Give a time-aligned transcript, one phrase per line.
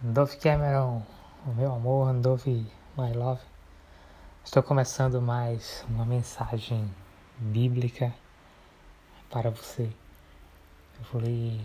[0.00, 1.02] Dove Cameron,
[1.44, 2.64] o meu amor, Dove
[2.96, 3.42] My Love.
[4.44, 6.88] Estou começando mais uma mensagem
[7.36, 8.14] bíblica
[9.28, 9.90] para você.
[11.00, 11.60] Eu vou ler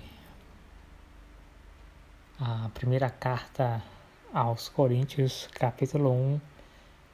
[2.39, 3.83] a primeira carta
[4.33, 6.41] aos Coríntios, capítulo 1,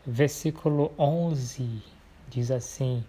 [0.08, 1.84] versículo 11.
[2.30, 3.04] Diz assim: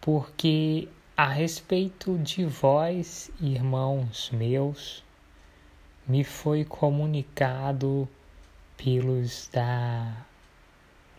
[0.00, 5.03] Porque a respeito de vós, irmãos meus,
[6.06, 8.08] me foi comunicado
[8.76, 10.26] pelos da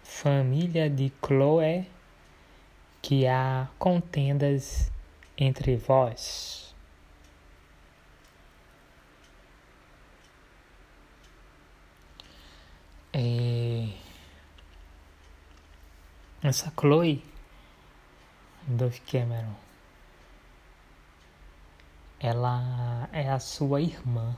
[0.04, 1.88] família de Chloé
[3.02, 4.92] que há contendas
[5.38, 6.76] entre vós.
[13.12, 13.90] É...
[16.44, 17.24] Essa Chloe
[18.68, 19.56] Dove Cameron,
[22.20, 24.36] ela é a sua irmã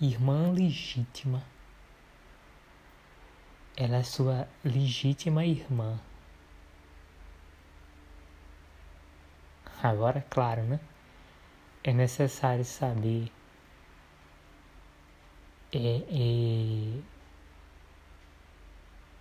[0.00, 1.42] irmã legítima.
[3.76, 5.98] Ela é sua legítima irmã.
[9.82, 10.80] Agora, claro, né?
[11.84, 13.30] É necessário saber.
[15.72, 17.02] É, é,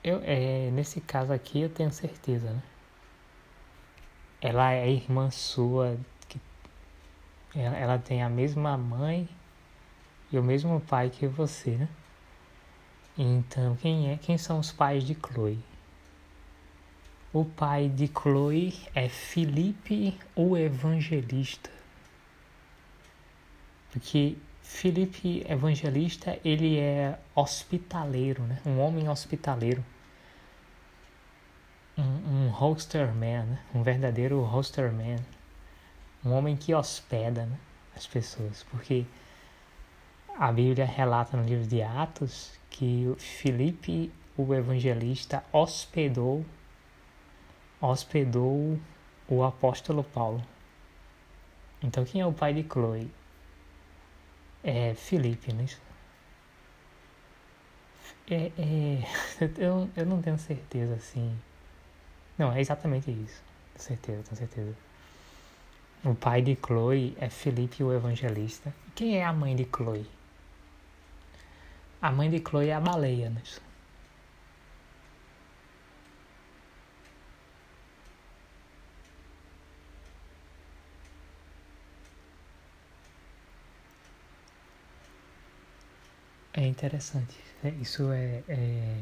[0.03, 2.63] eu, é, nesse caso aqui eu tenho certeza, né?
[4.41, 5.97] Ela é irmã sua,
[6.29, 6.39] que,
[7.55, 9.27] ela, ela tem a mesma mãe
[10.35, 11.87] e o mesmo pai que você, né?
[13.17, 14.17] Então, quem é?
[14.17, 15.59] Quem são os pais de Chloe?
[17.31, 21.69] O pai de Chloe é Felipe o Evangelista.
[23.91, 28.59] Porque Felipe Evangelista, ele é hospitaleiro, né?
[28.65, 29.83] Um homem hospitaleiro.
[31.97, 33.59] Um, um hosterman, né?
[33.73, 35.19] um verdadeiro hosterman.
[36.25, 37.57] Um homem que hospeda né?
[37.95, 38.63] as pessoas.
[38.63, 39.05] Porque
[40.37, 46.45] a Bíblia relata no livro de Atos que Filipe, o evangelista, hospedou
[47.79, 48.79] hospedou
[49.27, 50.41] o apóstolo Paulo.
[51.81, 53.11] Então, quem é o pai de Chloe?
[54.63, 55.65] É Filipe, né?
[58.29, 59.03] É, é,
[59.57, 61.37] eu, eu não tenho certeza assim.
[62.37, 63.43] Não, é exatamente isso.
[63.73, 64.75] Com certeza, com certeza.
[66.03, 68.73] O pai de Chloe é Filipe o Evangelista.
[68.95, 70.07] Quem é a mãe de Chloe?
[72.01, 73.41] A mãe de Chloe é a baleia, né?
[86.53, 87.69] É interessante, né?
[87.81, 89.01] isso é, é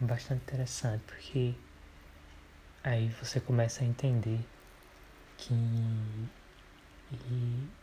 [0.00, 1.54] bastante interessante, porque
[2.84, 4.40] aí você começa a entender
[5.38, 5.54] que
[7.12, 7.81] e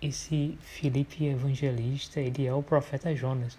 [0.00, 3.58] esse Felipe Evangelista, ele é o profeta Jonas.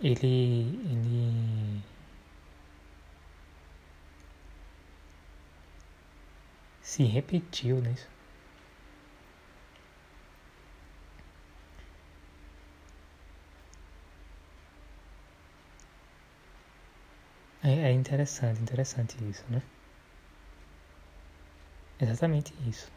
[0.00, 1.82] Ele, ele
[6.82, 8.08] se repetiu nisso.
[17.62, 19.62] É, é interessante, interessante isso, né?
[22.00, 22.90] Exatamente isso.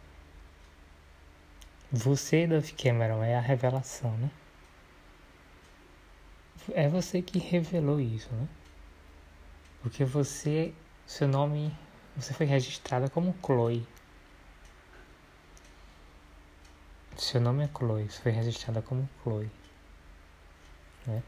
[1.97, 4.29] Você, Dove Cameron, é a revelação, né?
[6.73, 8.49] É você que revelou isso, né?
[9.81, 10.73] Porque você,
[11.07, 11.73] seu nome,
[12.13, 13.87] você foi registrada como Chloe.
[17.15, 19.49] Seu nome é Chloe, você foi registrada como Chloe.
[21.07, 21.23] Né?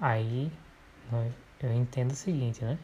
[0.00, 0.50] Aí,
[1.62, 2.76] eu entendo o seguinte, né?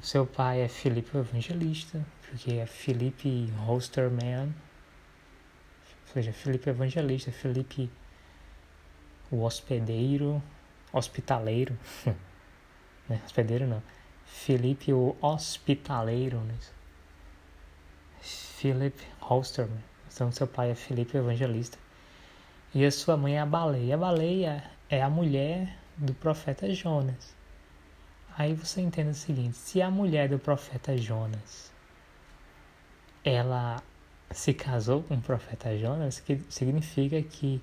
[0.00, 7.90] O seu pai é Felipe Evangelista, porque é Felipe Hosterman, ou seja, Felipe Evangelista, Felipe
[9.30, 10.42] o hospedeiro,
[10.90, 11.78] hospitaleiro,
[13.06, 13.20] né?
[13.26, 13.82] hospedeiro não,
[14.24, 16.54] Felipe o hospitaleiro, né?
[18.22, 21.76] Philip Hosterman, então seu pai é Felipe Evangelista,
[22.74, 27.38] e a sua mãe é a baleia, a baleia é a mulher do profeta Jonas.
[28.36, 31.70] Aí você entende o seguinte: se a mulher do profeta Jonas
[33.24, 33.82] ela
[34.30, 37.60] se casou com o profeta Jonas, que significa que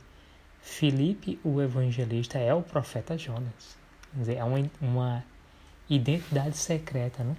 [0.61, 3.77] Filipe, o evangelista, é o profeta Jonas.
[4.11, 5.23] Quer dizer, é uma, uma
[5.89, 7.35] identidade secreta, né?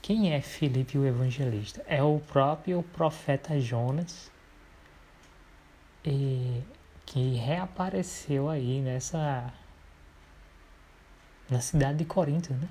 [0.00, 1.82] Quem é Filipe, o evangelista?
[1.86, 4.30] É o próprio profeta Jonas
[6.04, 6.62] e,
[7.06, 9.52] que reapareceu aí nessa
[11.50, 12.68] na cidade de Corinto, né?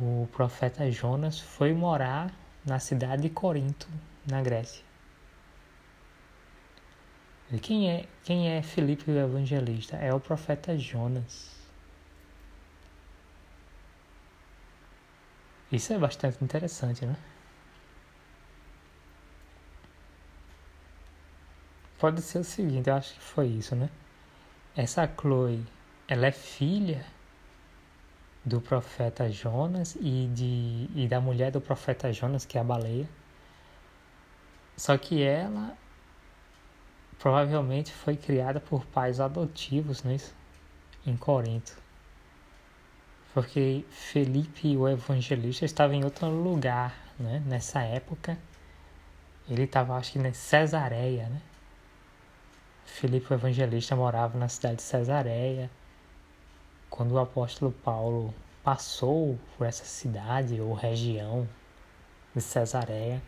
[0.00, 2.32] O profeta Jonas foi morar
[2.64, 3.88] na cidade de Corinto,
[4.26, 4.84] na Grécia.
[7.60, 9.96] Quem é, quem é Felipe o Evangelista?
[9.96, 11.54] É o profeta Jonas.
[15.70, 17.16] Isso é bastante interessante, né?
[21.98, 23.88] Pode ser o seguinte, eu acho que foi isso, né?
[24.76, 25.64] Essa Chloe,
[26.06, 27.04] ela é filha
[28.44, 33.08] do profeta Jonas e, de, e da mulher do profeta Jonas, que é a baleia.
[34.76, 35.76] Só que ela
[37.18, 40.18] provavelmente foi criada por pais adotivos né,
[41.06, 41.74] em Corinto.
[43.32, 48.38] Porque Felipe, o evangelista, estava em outro lugar né, nessa época.
[49.48, 51.28] Ele estava, acho que, em Cesareia.
[51.28, 51.40] Né?
[52.84, 55.70] Felipe, o evangelista, morava na cidade de Cesareia.
[56.94, 58.32] Quando o apóstolo Paulo
[58.62, 61.48] passou por essa cidade ou região
[62.32, 63.20] de Cesareia,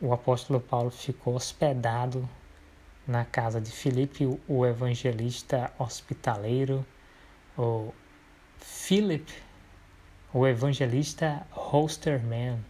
[0.00, 2.26] o apóstolo Paulo ficou hospedado
[3.06, 6.86] na casa de Filipe, o evangelista hospitaleiro,
[7.58, 7.92] o
[8.56, 9.30] Philip,
[10.32, 12.64] o evangelista hosterman,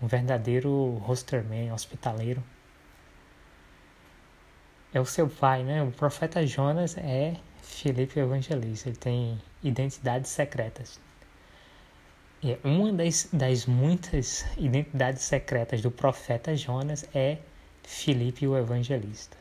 [0.00, 2.40] um verdadeiro hosterman, hospitaleiro.
[4.94, 5.82] É o seu pai, né?
[5.82, 11.00] O profeta Jonas é Filipe o evangelista, ele tem identidades secretas.
[12.42, 17.38] E uma das, das muitas identidades secretas do profeta Jonas é
[17.82, 19.36] Filipe o evangelista.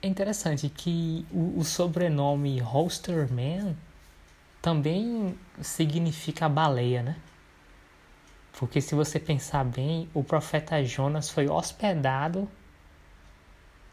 [0.00, 3.76] É interessante que o, o sobrenome Holsterman
[4.62, 7.16] também significa baleia, né?
[8.52, 12.48] Porque se você pensar bem, o profeta Jonas foi hospedado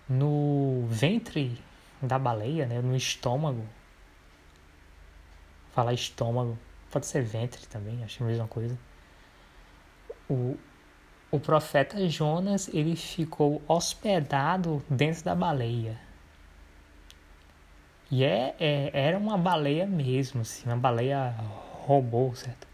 [0.07, 1.57] no ventre
[2.01, 2.81] da baleia, né?
[2.81, 3.63] no estômago.
[5.73, 6.57] Falar estômago,
[6.89, 8.77] pode ser ventre também, acho a mesma coisa.
[10.29, 10.57] O,
[11.29, 15.99] o profeta Jonas ele ficou hospedado dentro da baleia.
[18.09, 21.35] E é, é, era uma baleia mesmo, assim, uma baleia
[21.85, 22.67] robô, certo?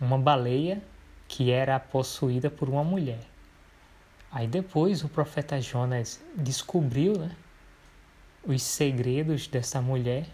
[0.00, 0.82] Uma baleia
[1.28, 3.20] que era possuída por uma mulher.
[4.36, 7.34] Aí depois o profeta Jonas descobriu né,
[8.44, 10.26] os segredos dessa mulher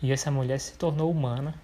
[0.00, 1.56] e essa mulher se tornou humana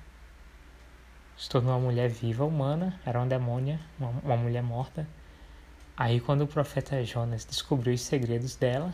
[1.36, 5.06] se tornou uma mulher viva humana, era uma demônia, uma, uma mulher morta.
[5.96, 8.92] Aí quando o profeta Jonas descobriu os segredos dela,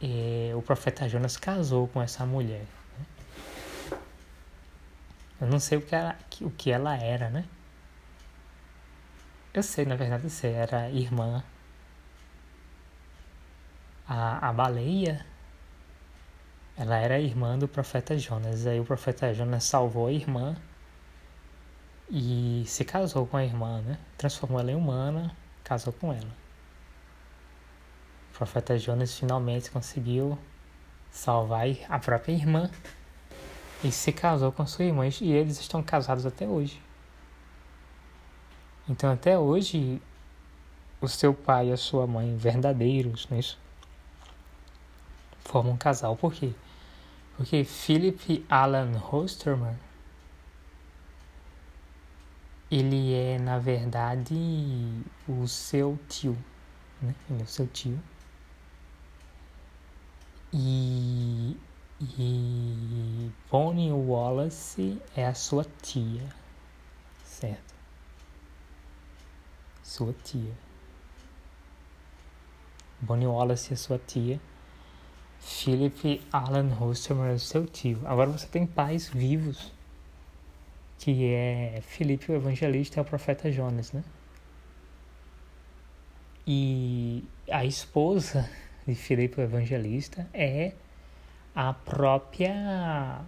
[0.00, 2.64] eh, o profeta Jonas casou com essa mulher.
[2.96, 3.98] Né?
[5.40, 7.44] Eu não sei o que, ela, o que ela era, né?
[9.52, 11.42] Eu sei, na verdade, eu sei, era irmã.
[14.06, 15.26] A, a baleia,
[16.76, 18.66] ela era irmã do profeta Jonas.
[18.66, 20.56] Aí o profeta Jonas salvou a irmã
[22.08, 23.98] e se casou com a irmã, né?
[24.16, 26.36] Transformou ela em humana, casou com ela.
[28.32, 30.38] O profeta Jonas finalmente conseguiu
[31.10, 32.70] salvar a própria irmã
[33.82, 36.80] e se casou com sua irmã e eles estão casados até hoje.
[38.90, 40.02] Então até hoje
[41.00, 43.40] o seu pai e a sua mãe verdadeiros, não é?
[45.44, 46.16] Formam um casal.
[46.16, 46.52] Por quê?
[47.36, 49.76] Porque Philip Alan Hosterman
[52.68, 54.34] ele é na verdade
[55.28, 56.36] o seu tio,
[57.00, 57.14] né?
[57.30, 57.98] Ele é o seu tio.
[60.52, 61.56] E,
[62.00, 66.28] e Bonnie Wallace é a sua tia,
[67.24, 67.69] certo?
[69.82, 70.52] Sua tia.
[73.00, 74.40] Bonnie Wallace é sua tia.
[75.40, 78.00] Philip Alan Hostemer é seu tio.
[78.04, 79.72] Agora você tem pais vivos
[81.00, 84.04] que é Filipe o Evangelista e o profeta Jonas, né?
[86.46, 88.48] E a esposa
[88.86, 90.74] de Filipe o Evangelista é
[91.54, 93.24] a própria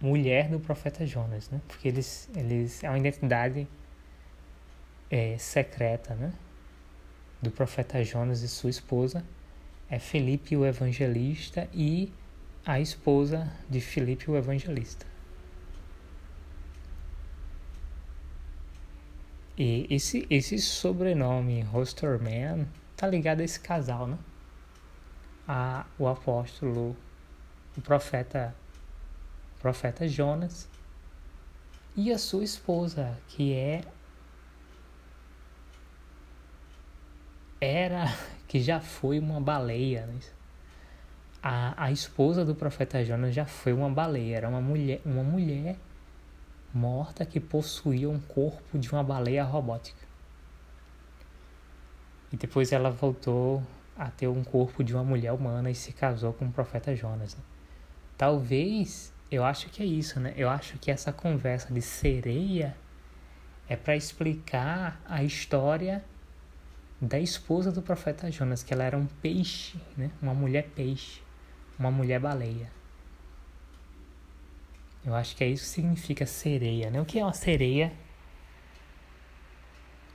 [0.00, 1.60] mulher do profeta Jonas, né?
[1.68, 3.68] Porque eles, eles é uma identidade
[5.10, 6.32] é, secreta, né?
[7.40, 9.24] Do profeta Jonas e sua esposa
[9.88, 12.12] é Felipe o Evangelista e
[12.64, 15.06] a esposa de Filipe o Evangelista.
[19.56, 24.18] E esse, esse sobrenome Hosterman tá ligado a esse casal, né?
[25.46, 26.96] A, o apóstolo,
[27.76, 28.54] o profeta,
[29.60, 30.68] profeta Jonas
[31.94, 33.84] e a sua esposa, que é
[37.64, 38.04] era
[38.46, 40.06] que já foi uma baleia.
[40.06, 40.18] Né?
[41.42, 45.76] A, a esposa do profeta Jonas já foi uma baleia, era uma mulher, uma mulher
[46.72, 50.04] morta que possuía um corpo de uma baleia robótica.
[52.32, 53.62] E depois ela voltou
[53.96, 57.36] a ter um corpo de uma mulher humana e se casou com o profeta Jonas.
[57.36, 57.42] Né?
[58.18, 60.34] Talvez, eu acho que é isso, né?
[60.36, 62.76] Eu acho que essa conversa de sereia
[63.68, 66.04] é para explicar a história
[67.04, 70.10] da esposa do profeta Jonas, que ela era um peixe, né?
[70.20, 71.20] Uma mulher peixe,
[71.78, 72.70] uma mulher baleia.
[75.04, 77.00] Eu acho que é isso que significa sereia, né?
[77.00, 77.92] O que é uma sereia?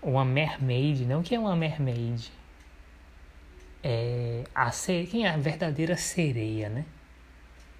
[0.01, 1.15] Uma mermaid, né?
[1.15, 2.31] O que é uma mermaid?
[3.83, 6.85] É a sereia, quem é a verdadeira sereia, né?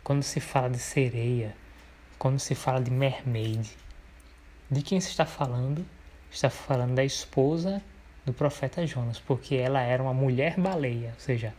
[0.04, 1.56] Quando se fala de sereia,
[2.18, 3.76] quando se fala de mermaid,
[4.70, 5.86] de quem se está falando?
[6.32, 7.82] Está falando da esposa
[8.30, 11.54] do profeta Jonas, porque ela era uma mulher baleia, ou seja,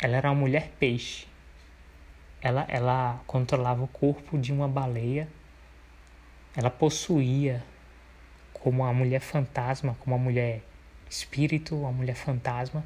[0.00, 1.26] ela era uma mulher peixe.
[2.42, 5.26] Ela, ela controlava o corpo de uma baleia,
[6.54, 7.62] ela possuía
[8.52, 10.62] como uma mulher fantasma, como uma mulher
[11.08, 12.84] espírito, uma mulher fantasma,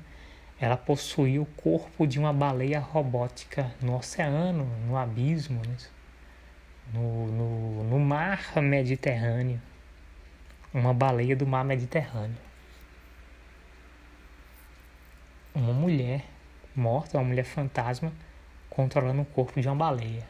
[0.61, 5.77] ela possuía o corpo de uma baleia robótica no oceano, no abismo, né?
[6.95, 9.61] no, no, no mar Mediterrâneo.
[10.73, 12.46] Uma baleia do mar Mediterrâneo.
[15.57, 16.23] Uma mulher
[16.75, 18.13] morta, uma mulher fantasma,
[18.69, 20.29] controlando o corpo de uma baleia.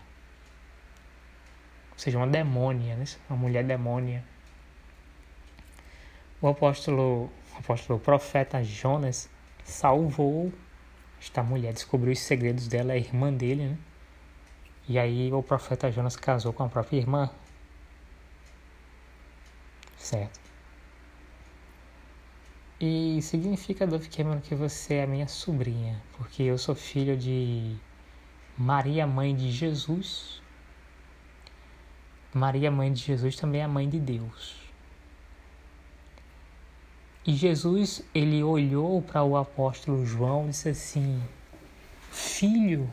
[1.90, 3.04] Ou seja, uma demônia, né?
[3.28, 4.22] uma mulher demônia.
[6.40, 9.28] O apóstolo, o apóstolo o profeta Jonas
[9.64, 10.52] salvou
[11.20, 13.78] esta mulher, descobriu os segredos dela, a irmã dele, né?
[14.88, 17.28] E aí o profeta Jonas casou com a própria irmã.
[19.98, 20.45] Certo.
[22.78, 27.74] E significa, Dove Cameron, que você é minha sobrinha, porque eu sou filho de
[28.58, 30.42] Maria, mãe de Jesus.
[32.34, 34.56] Maria, mãe de Jesus, também é a mãe de Deus.
[37.26, 41.22] E Jesus, ele olhou para o apóstolo João e disse assim:
[42.10, 42.90] Filho,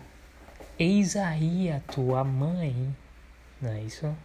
[0.80, 2.96] eis aí a tua mãe.
[3.62, 4.16] Não é isso?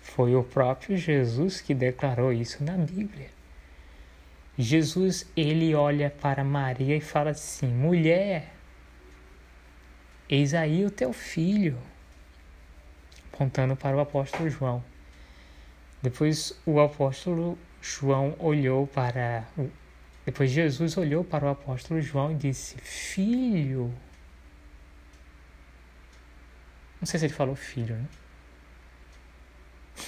[0.00, 3.30] Foi o próprio Jesus que declarou isso na Bíblia.
[4.62, 8.52] Jesus ele olha para Maria e fala assim: mulher,
[10.28, 11.78] eis aí o teu filho,
[13.32, 14.84] apontando para o apóstolo João.
[16.02, 19.46] Depois o apóstolo João olhou para.
[20.24, 23.92] Depois Jesus olhou para o apóstolo João e disse: Filho.
[27.00, 28.06] Não sei se ele falou filho, né?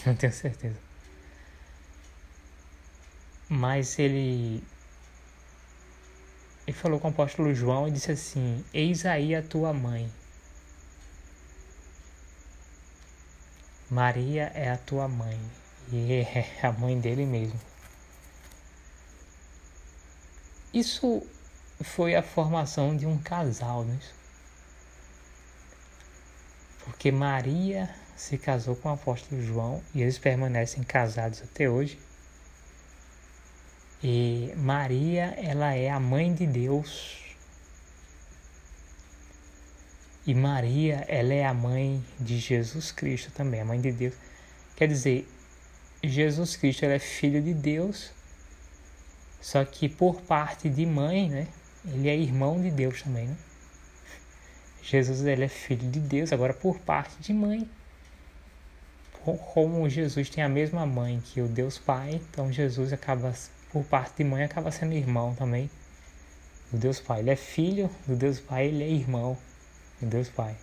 [0.07, 0.94] Não tenho certeza
[3.49, 4.63] mas ele
[6.67, 10.11] ele falou com o apóstolo João e disse assim: Eis aí a tua mãe.
[13.91, 15.39] Maria é a tua mãe.
[15.93, 17.61] E é a mãe dele mesmo.
[20.73, 21.23] Isso
[21.83, 23.99] foi a formação de um casal, né?
[26.85, 31.99] Porque Maria se casou com o apóstolo João e eles permanecem casados até hoje.
[34.07, 37.25] E Maria, ela é a mãe de Deus.
[40.27, 44.13] E Maria, ela é a mãe de Jesus Cristo também, a mãe de Deus.
[44.77, 45.27] Quer dizer,
[46.03, 48.11] Jesus Cristo é filho de Deus,
[49.41, 51.49] só que por parte de mãe, né?
[51.87, 53.37] Ele é irmão de Deus também, né?
[54.83, 57.67] Jesus ele é filho de Deus, agora por parte de mãe.
[59.23, 63.33] Como Jesus tem a mesma mãe que o Deus Pai, então Jesus acaba
[63.75, 65.69] por parte de mãe, acaba sendo irmão também
[66.71, 67.19] do Deus Pai.
[67.19, 69.37] Ele é filho do Deus Pai, ele é irmão
[70.01, 70.57] do Deus Pai.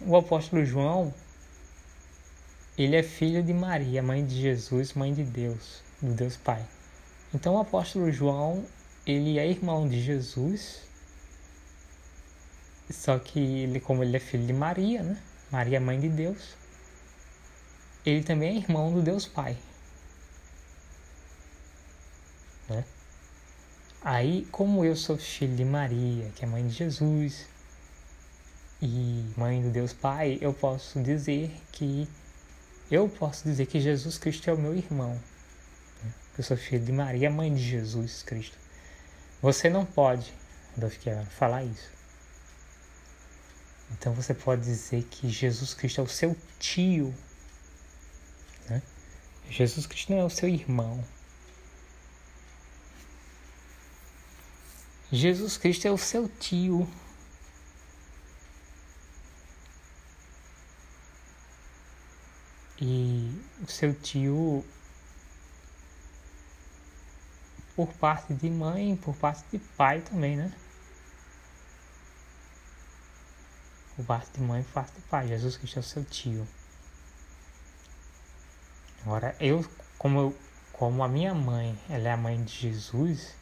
[0.00, 1.14] O apóstolo João,
[2.76, 6.66] ele é filho de Maria, mãe de Jesus, mãe de Deus, do Deus Pai.
[7.32, 8.66] Então o apóstolo João,
[9.06, 10.82] ele é irmão de Jesus,
[12.90, 15.22] só que ele, como ele é filho de Maria, né?
[15.52, 16.56] Maria, mãe de Deus,
[18.04, 19.56] ele também é irmão do Deus Pai.
[22.68, 22.84] Né?
[24.02, 27.46] Aí, como eu sou filho de Maria, que é mãe de Jesus,
[28.80, 32.08] e mãe do Deus Pai, eu posso dizer que
[32.90, 35.14] eu posso dizer que Jesus Cristo é o meu irmão.
[36.02, 36.12] Né?
[36.38, 38.56] Eu sou filho de Maria, mãe de Jesus Cristo.
[39.42, 40.32] Você não pode,
[40.76, 40.96] Adolf
[41.30, 41.90] falar isso.
[43.92, 47.14] Então você pode dizer que Jesus Cristo é o seu tio.
[48.68, 48.82] Né?
[49.50, 51.02] Jesus Cristo não é o seu irmão.
[55.10, 56.86] Jesus Cristo é o seu tio.
[62.80, 64.64] E o seu tio,
[67.74, 70.52] por parte de mãe, por parte de pai também, né?
[73.96, 75.26] Por parte de mãe, por parte de pai.
[75.26, 76.46] Jesus Cristo é o seu tio.
[79.02, 79.64] Agora, eu,
[79.96, 80.38] como, eu,
[80.72, 83.37] como a minha mãe, ela é a mãe de Jesus,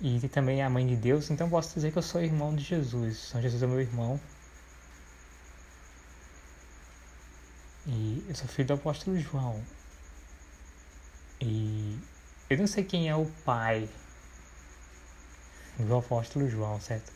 [0.00, 2.64] e também é a mãe de Deus, então posso dizer que eu sou irmão de
[2.64, 3.18] Jesus.
[3.18, 4.18] São Jesus é meu irmão.
[7.86, 9.62] E eu sou filho do apóstolo João.
[11.40, 11.98] E
[12.48, 13.88] eu não sei quem é o pai
[15.78, 17.12] do apóstolo João, certo?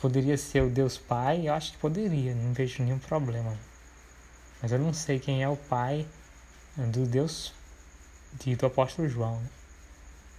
[0.00, 1.48] Poderia ser o Deus Pai?
[1.48, 3.58] Eu acho que poderia, não vejo nenhum problema.
[4.60, 6.06] Mas eu não sei quem é o pai
[6.76, 7.54] do Deus
[8.58, 9.40] do apóstolo João.
[9.40, 9.48] Né?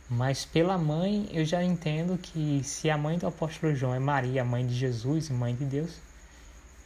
[0.10, 4.46] Mas pela mãe eu já entendo que se a mãe do apóstolo João é Maria,
[4.46, 6.00] mãe de Jesus, mãe de Deus,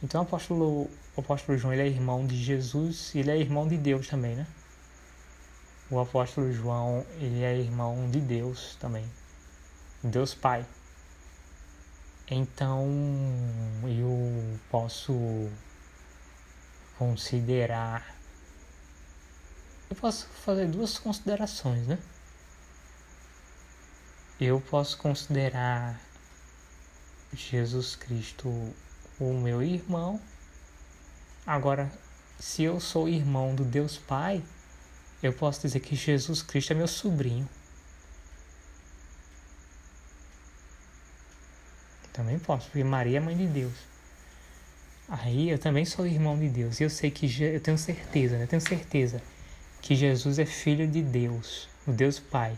[0.02, 3.68] então o apóstolo, o apóstolo João ele é irmão de Jesus e ele é irmão
[3.68, 4.46] de Deus também, né?
[5.90, 9.04] O apóstolo João ele é irmão de Deus também,
[10.02, 10.64] Deus Pai.
[12.30, 12.88] Então
[13.84, 15.50] eu posso
[16.96, 18.14] considerar.
[19.90, 21.98] Eu posso fazer duas considerações, né?
[24.40, 26.00] Eu posso considerar
[27.34, 28.48] Jesus Cristo
[29.18, 30.18] o meu irmão.
[31.46, 31.92] Agora,
[32.38, 34.42] se eu sou irmão do Deus Pai,
[35.22, 37.46] eu posso dizer que Jesus Cristo é meu sobrinho.
[42.14, 43.74] Também posso, porque Maria é mãe de Deus.
[45.06, 46.80] Aí eu também sou irmão de Deus.
[46.80, 48.44] E eu sei que eu tenho certeza, né?
[48.44, 49.22] Eu tenho certeza
[49.82, 52.56] que Jesus é filho de Deus, o Deus Pai.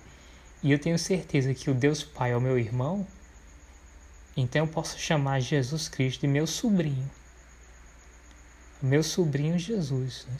[0.62, 3.06] E eu tenho certeza que o Deus Pai é o meu irmão.
[4.36, 7.10] Então eu posso chamar Jesus Cristo de meu sobrinho.
[8.80, 10.26] Meu sobrinho Jesus.
[10.28, 10.36] Né?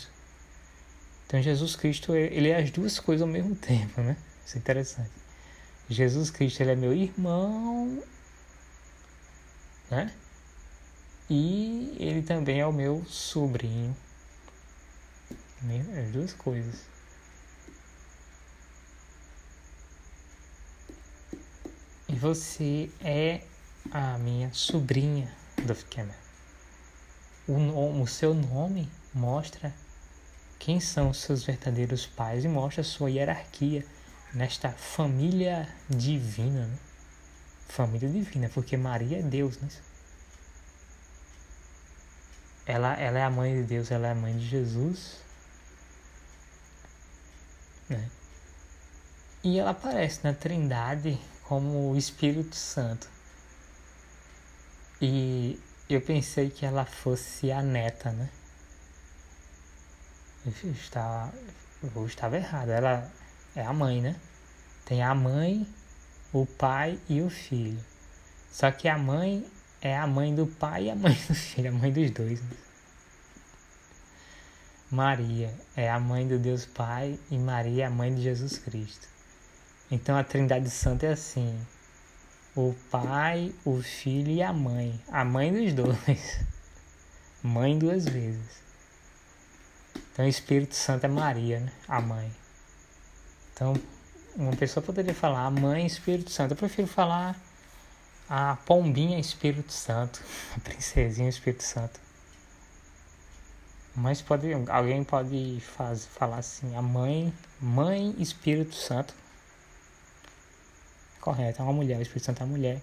[1.27, 4.17] Então Jesus Cristo, ele é as duas coisas ao mesmo tempo, né?
[4.47, 5.11] Isso é interessante.
[5.89, 8.03] Jesus Cristo, ele é meu irmão
[9.93, 10.11] né?
[11.29, 13.95] E ele também é o meu sobrinho.
[16.03, 16.81] As duas coisas.
[22.23, 23.41] Você é
[23.91, 25.29] a minha sobrinha,
[25.67, 26.15] Duff Cameron.
[27.49, 29.75] O, o seu nome mostra
[30.57, 33.85] quem são os seus verdadeiros pais e mostra a sua hierarquia
[34.33, 36.69] nesta família divina.
[36.69, 36.79] Né?
[37.69, 39.69] família divina, porque Maria é Deus, né?
[42.65, 45.19] Ela, ela é a mãe de Deus, ela é a mãe de Jesus.
[47.89, 48.09] Né?
[49.43, 51.19] E ela aparece na Trindade
[51.53, 53.07] como o Espírito Santo.
[55.03, 58.31] E eu pensei que ela fosse a neta, né?
[60.47, 61.31] Eu estava,
[61.95, 62.71] eu estava errado.
[62.71, 63.13] Ela
[63.55, 64.17] é a mãe, né?
[64.87, 65.69] Tem a mãe
[66.33, 67.85] o pai e o filho.
[68.51, 69.47] Só que a mãe
[69.83, 72.41] é a mãe do pai e a mãe do filho, a mãe dos dois.
[72.41, 72.57] Né?
[74.91, 79.12] Maria é a mãe do Deus Pai e Maria é a mãe de Jesus Cristo.
[79.93, 81.55] Então a Trindade Santa é assim:
[82.57, 84.99] o Pai, o Filho e a Mãe.
[85.09, 86.41] A mãe dos dois.
[87.45, 88.63] Mãe duas vezes.
[90.11, 91.73] Então o Espírito Santo é Maria, né?
[91.87, 92.33] A mãe.
[93.53, 93.75] Então
[94.35, 96.53] uma pessoa poderia falar a mãe Espírito Santo.
[96.53, 97.39] Eu prefiro falar
[98.31, 100.23] a pombinha Espírito Santo,
[100.57, 102.01] a princesinha Espírito Santo.
[103.95, 109.21] Mas pode, alguém pode faz, falar assim, a mãe, mãe Espírito Santo.
[111.23, 112.83] Correto, é uma mulher, o Espírito Santo é uma mulher.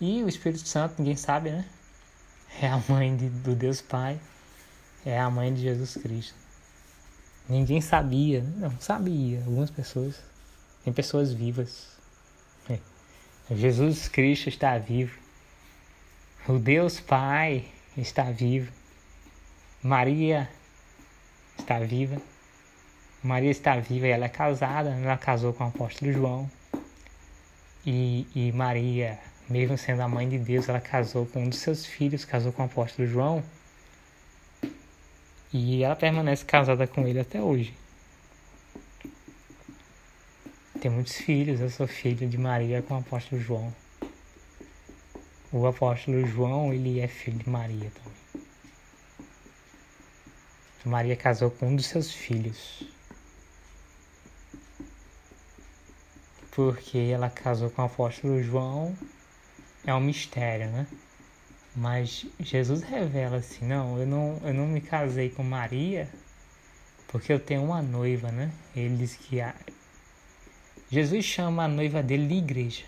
[0.00, 1.64] E o Espírito Santo, ninguém sabe, né?
[2.62, 4.20] É a mãe de, do Deus Pai,
[5.04, 6.34] é a mãe de Jesus Cristo.
[7.48, 10.16] Ninguém sabia, não sabia, algumas pessoas
[10.86, 11.88] tem pessoas vivas.
[12.70, 12.78] É.
[13.50, 15.18] Jesus Cristo está vivo.
[16.46, 17.64] O Deus Pai
[17.96, 18.70] está vivo.
[19.82, 20.48] Maria
[21.58, 22.22] está viva.
[23.20, 24.90] Maria está viva e ela é casada.
[24.90, 26.48] Ela casou com o apóstolo João.
[27.86, 29.18] E, e Maria,
[29.48, 32.62] mesmo sendo a mãe de Deus, ela casou com um dos seus filhos, casou com
[32.62, 33.42] o apóstolo João.
[35.52, 37.72] E ela permanece casada com ele até hoje
[40.86, 43.74] tem muitos filhos, eu sou filho de Maria com o apóstolo João.
[45.50, 48.46] O apóstolo João, ele é filho de Maria também.
[50.84, 52.84] Maria casou com um dos seus filhos.
[56.56, 58.96] Porque ela casou com o apóstolo João,
[59.84, 60.86] é um mistério, né?
[61.74, 66.08] Mas Jesus revela assim, não, eu não, eu não me casei com Maria
[67.08, 68.50] porque eu tenho uma noiva, né?
[68.74, 69.54] Ele diz que a...
[70.90, 72.84] Jesus chama a noiva dele de igreja.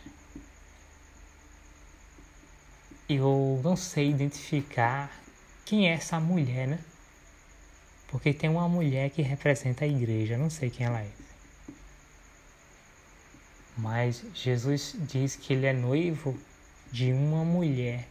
[3.07, 5.13] Eu não sei identificar
[5.67, 6.79] quem é essa mulher, né?
[8.07, 11.28] Porque tem uma mulher que representa a igreja, não sei quem ela é.
[13.79, 16.37] Mas Jesus diz que ele é noivo
[16.91, 18.09] de uma mulher.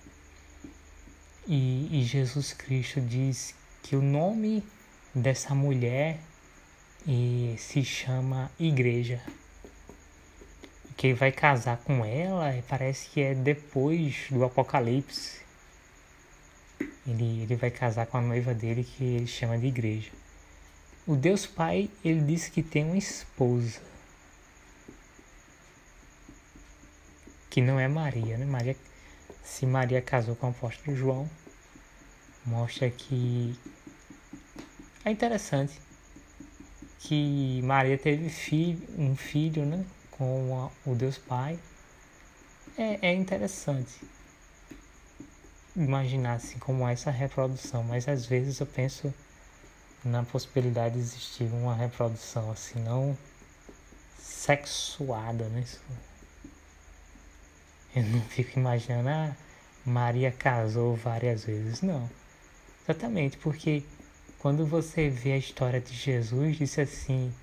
[1.45, 3.53] E, e Jesus Cristo diz
[3.83, 4.63] que o nome
[5.13, 6.19] dessa mulher
[7.57, 9.21] se chama Igreja.
[10.95, 15.41] Quem vai casar com ela parece que é depois do Apocalipse.
[17.05, 20.11] Ele, ele vai casar com a noiva dele que ele chama de Igreja.
[21.05, 23.79] O Deus Pai, ele disse que tem uma esposa.
[27.49, 28.45] Que não é Maria, né?
[28.45, 28.75] Maria,
[29.43, 31.29] se Maria casou com o apóstolo João,
[32.45, 33.57] mostra que
[35.05, 35.79] é interessante
[36.99, 41.57] que Maria teve filho, um filho né, com o Deus Pai.
[42.77, 44.01] É, é interessante
[45.75, 49.13] imaginar assim, como é essa reprodução, mas às vezes eu penso
[50.03, 53.17] na possibilidade de existir uma reprodução assim, não
[54.19, 55.63] sexuada, né?
[57.95, 59.35] Eu não fico imaginando, ah,
[59.85, 62.09] Maria casou várias vezes, não.
[62.83, 63.83] Exatamente, porque
[64.39, 67.33] quando você vê a história de Jesus, disse assim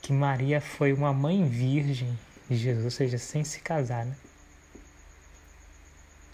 [0.00, 4.16] que Maria foi uma mãe virgem de Jesus, ou seja, sem se casar, né?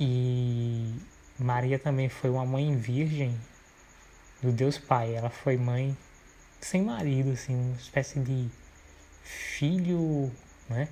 [0.01, 0.95] E
[1.39, 3.39] Maria também foi uma mãe virgem
[4.41, 5.15] do Deus Pai.
[5.15, 5.97] Ela foi mãe
[6.61, 8.49] sem marido, assim, uma espécie de
[9.23, 10.31] filho,
[10.69, 10.89] né?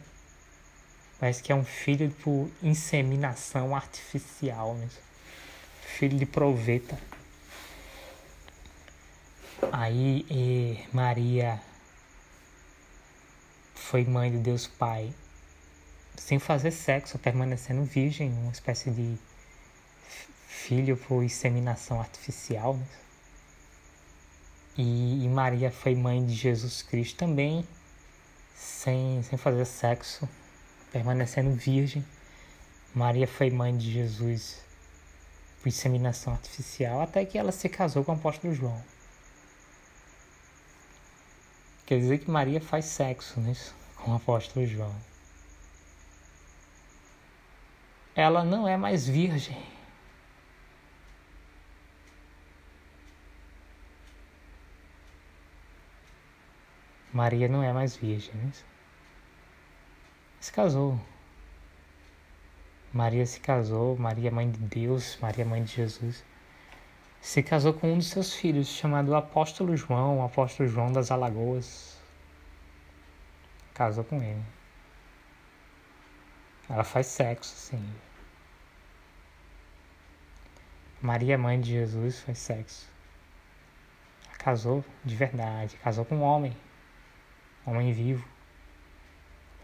[1.18, 4.88] Parece que é um filho por inseminação artificial, né?
[5.81, 6.98] filho de proveta.
[9.72, 11.61] Aí eh, Maria
[13.74, 15.14] foi mãe de Deus Pai
[16.16, 19.16] sem fazer sexo, permanecendo virgem, uma espécie de
[20.46, 22.76] filho por inseminação artificial.
[22.76, 22.87] Né?
[24.76, 27.66] E, e, Maria foi mãe de Jesus Cristo também,
[28.55, 30.29] sem, sem fazer sexo,
[30.97, 32.03] permanecendo virgem.
[32.95, 34.65] Maria foi mãe de Jesus
[35.61, 38.83] por inseminação artificial, até que ela se casou com o apóstolo João.
[41.85, 43.55] Quer dizer que Maria faz sexo né,
[43.97, 44.95] com o apóstolo João.
[48.15, 49.63] Ela não é mais virgem.
[57.13, 58.35] Maria não é mais virgem.
[58.35, 58.51] Né?
[60.47, 61.01] Se casou.
[62.93, 66.25] Maria se casou, Maria mãe de Deus, Maria mãe de Jesus
[67.27, 72.01] se casou com um dos seus filhos, chamado Apóstolo João, Apóstolo João das Alagoas.
[73.75, 74.45] Casou com ele.
[76.71, 77.95] Ela faz sexo, sim.
[81.03, 82.89] Maria, mãe de Jesus, faz sexo.
[84.39, 86.57] Casou de verdade, casou com um homem,
[87.67, 88.36] homem vivo.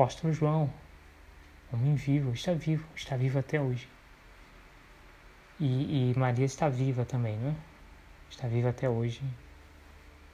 [0.02, 0.68] Apóstolo João,
[1.72, 3.88] homem vivo, está vivo, está vivo até hoje.
[5.60, 7.54] E, e Maria está viva também, né?
[8.28, 9.22] Está viva até hoje.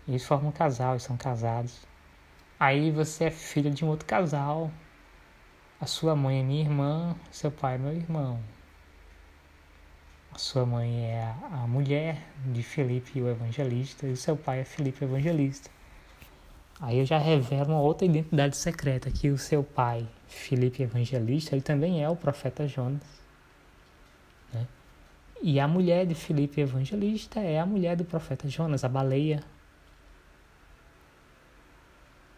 [0.08, 1.86] Eles formam um casal, eles são casados.
[2.58, 4.70] Aí você é filha de um outro casal.
[5.78, 8.40] A sua mãe é minha irmã, seu pai é meu irmão.
[10.32, 15.04] A sua mãe é a, mulher de Felipe o Evangelista e seu pai é Felipe
[15.04, 15.68] o Evangelista.
[16.80, 21.62] Aí eu já revelo uma outra identidade secreta, que o seu pai, Felipe Evangelista, ele
[21.62, 23.18] também é o profeta Jonas.
[25.40, 29.40] E a mulher de Filipe Evangelista é a mulher do profeta Jonas, a baleia.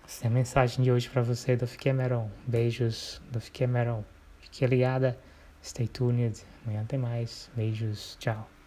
[0.05, 2.29] Essa é a mensagem de hoje para você do Fiquemeron.
[2.46, 4.05] Beijos do Fiquemeron.
[4.40, 5.18] Fique ligada.
[5.64, 6.44] Stay tuned.
[6.62, 7.50] Amanhã tem mais.
[7.57, 8.16] Beijos.
[8.20, 8.60] Tchau.